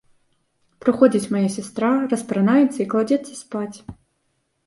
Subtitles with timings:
[0.83, 3.77] Прыходзіць мая сястра, распранаецца і кладзецца спаць.